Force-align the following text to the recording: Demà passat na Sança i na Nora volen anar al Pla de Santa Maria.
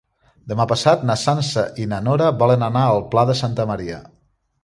Demà 0.51 0.63
passat 0.69 1.03
na 1.09 1.17
Sança 1.23 1.65
i 1.83 1.85
na 1.91 1.99
Nora 2.07 2.31
volen 2.41 2.67
anar 2.71 2.85
al 2.95 3.05
Pla 3.13 3.29
de 3.33 3.39
Santa 3.43 3.67
Maria. 3.73 4.01